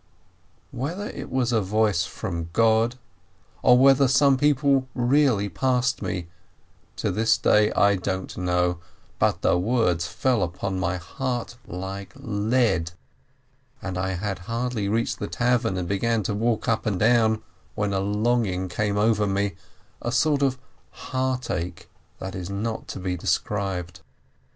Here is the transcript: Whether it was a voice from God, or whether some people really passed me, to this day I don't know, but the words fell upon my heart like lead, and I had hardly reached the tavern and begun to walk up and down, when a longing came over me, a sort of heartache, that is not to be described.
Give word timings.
Whether 0.71 1.09
it 1.11 1.29
was 1.29 1.51
a 1.51 1.61
voice 1.61 2.05
from 2.05 2.49
God, 2.53 2.95
or 3.61 3.77
whether 3.77 4.07
some 4.07 4.35
people 4.35 4.87
really 4.95 5.47
passed 5.47 6.01
me, 6.01 6.25
to 6.95 7.11
this 7.11 7.37
day 7.37 7.71
I 7.73 7.97
don't 7.97 8.35
know, 8.35 8.79
but 9.19 9.43
the 9.43 9.59
words 9.59 10.07
fell 10.07 10.41
upon 10.41 10.79
my 10.79 10.97
heart 10.97 11.55
like 11.67 12.13
lead, 12.15 12.93
and 13.79 13.95
I 13.95 14.13
had 14.13 14.39
hardly 14.49 14.89
reached 14.89 15.19
the 15.19 15.27
tavern 15.27 15.77
and 15.77 15.87
begun 15.87 16.23
to 16.23 16.33
walk 16.33 16.67
up 16.67 16.87
and 16.87 16.99
down, 16.99 17.43
when 17.75 17.93
a 17.93 17.99
longing 17.99 18.69
came 18.69 18.97
over 18.97 19.27
me, 19.27 19.53
a 20.01 20.11
sort 20.11 20.41
of 20.41 20.57
heartache, 20.89 21.87
that 22.17 22.33
is 22.33 22.49
not 22.49 22.87
to 22.87 22.99
be 22.99 23.15
described. 23.15 23.99